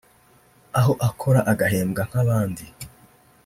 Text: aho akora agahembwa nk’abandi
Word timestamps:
aho 0.79 0.93
akora 1.07 1.39
agahembwa 1.51 2.01
nk’abandi 2.09 2.65